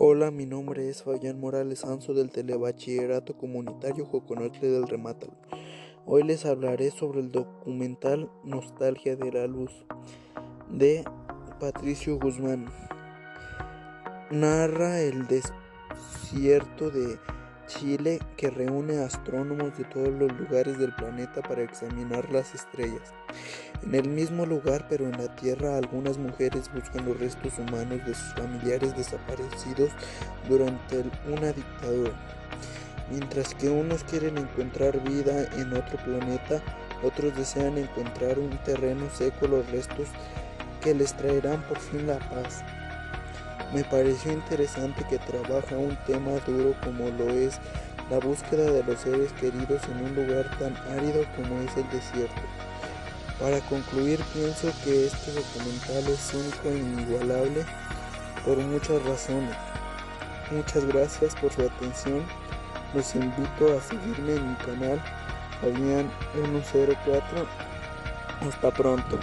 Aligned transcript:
Hola, 0.00 0.30
mi 0.30 0.46
nombre 0.46 0.88
es 0.88 1.02
Fabián 1.02 1.40
Morales 1.40 1.84
Anzo 1.84 2.14
del 2.14 2.30
Telebachillerato 2.30 3.36
Comunitario 3.36 4.06
Joconotle 4.06 4.68
del 4.68 4.86
Remátalo. 4.86 5.32
Hoy 6.06 6.22
les 6.22 6.46
hablaré 6.46 6.92
sobre 6.92 7.18
el 7.18 7.32
documental 7.32 8.30
Nostalgia 8.44 9.16
de 9.16 9.32
la 9.32 9.48
Luz 9.48 9.72
de 10.70 11.02
Patricio 11.58 12.16
Guzmán. 12.16 12.66
Narra 14.30 15.00
el 15.00 15.26
desierto 15.26 16.90
de 16.90 17.18
Chile 17.68 18.18
que 18.36 18.50
reúne 18.50 18.98
astrónomos 18.98 19.76
de 19.76 19.84
todos 19.84 20.08
los 20.08 20.32
lugares 20.32 20.78
del 20.78 20.92
planeta 20.94 21.42
para 21.42 21.62
examinar 21.62 22.28
las 22.32 22.54
estrellas. 22.54 23.12
En 23.82 23.94
el 23.94 24.08
mismo 24.08 24.46
lugar, 24.46 24.86
pero 24.88 25.04
en 25.04 25.12
la 25.12 25.36
Tierra, 25.36 25.76
algunas 25.76 26.18
mujeres 26.18 26.70
buscan 26.74 27.04
los 27.04 27.20
restos 27.20 27.58
humanos 27.58 28.04
de 28.06 28.14
sus 28.14 28.34
familiares 28.34 28.96
desaparecidos 28.96 29.90
durante 30.48 31.04
una 31.30 31.52
dictadura. 31.52 32.12
Mientras 33.10 33.54
que 33.54 33.68
unos 33.68 34.02
quieren 34.04 34.38
encontrar 34.38 35.00
vida 35.04 35.44
en 35.58 35.72
otro 35.74 35.98
planeta, 36.04 36.62
otros 37.02 37.36
desean 37.36 37.78
encontrar 37.78 38.38
un 38.38 38.50
terreno 38.64 39.08
seco 39.14 39.46
los 39.46 39.70
restos 39.70 40.08
que 40.82 40.94
les 40.94 41.14
traerán 41.14 41.62
por 41.68 41.78
fin 41.78 42.06
la 42.06 42.18
paz. 42.18 42.64
Me 43.72 43.84
pareció 43.84 44.32
interesante 44.32 45.04
que 45.10 45.18
trabaja 45.18 45.76
un 45.76 45.96
tema 46.06 46.32
duro 46.46 46.74
como 46.82 47.10
lo 47.10 47.28
es 47.28 47.60
la 48.10 48.18
búsqueda 48.18 48.70
de 48.70 48.82
los 48.82 49.00
seres 49.00 49.30
queridos 49.34 49.82
en 49.84 50.06
un 50.06 50.14
lugar 50.14 50.50
tan 50.58 50.74
árido 50.98 51.24
como 51.36 51.60
es 51.60 51.76
el 51.76 51.88
desierto. 51.90 52.40
Para 53.38 53.60
concluir, 53.60 54.18
pienso 54.32 54.72
que 54.82 55.06
este 55.06 55.32
documental 55.32 56.12
es 56.12 56.34
único 56.34 56.68
e 56.70 56.78
inigualable 56.78 57.64
por 58.44 58.56
muchas 58.56 59.02
razones. 59.04 59.54
Muchas 60.50 60.86
gracias 60.86 61.34
por 61.36 61.52
su 61.52 61.62
atención. 61.62 62.24
Los 62.94 63.14
invito 63.14 63.76
a 63.76 63.82
seguirme 63.82 64.36
en 64.36 64.50
mi 64.50 64.56
canal 64.56 65.02
Fabián104. 65.62 67.46
Hasta 68.48 68.70
pronto. 68.70 69.18